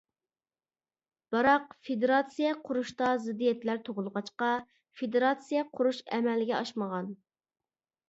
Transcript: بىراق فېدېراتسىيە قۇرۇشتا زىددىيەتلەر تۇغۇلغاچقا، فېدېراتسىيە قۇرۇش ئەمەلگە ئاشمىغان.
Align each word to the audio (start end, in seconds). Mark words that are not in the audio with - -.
بىراق 1.35 1.75
فېدېراتسىيە 1.89 2.55
قۇرۇشتا 2.71 3.11
زىددىيەتلەر 3.27 3.85
تۇغۇلغاچقا، 3.91 4.51
فېدېراتسىيە 5.03 5.69
قۇرۇش 5.79 6.05
ئەمەلگە 6.11 6.61
ئاشمىغان. 6.65 7.17